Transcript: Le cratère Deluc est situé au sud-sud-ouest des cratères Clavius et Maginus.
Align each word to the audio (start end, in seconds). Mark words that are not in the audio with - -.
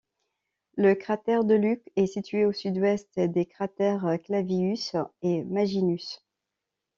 Le 0.77 0.95
cratère 0.95 1.43
Deluc 1.43 1.79
est 1.95 2.07
situé 2.07 2.43
au 2.45 2.51
sud-sud-ouest 2.53 3.19
des 3.19 3.45
cratères 3.45 4.17
Clavius 4.23 4.95
et 5.21 5.43
Maginus. 5.45 6.25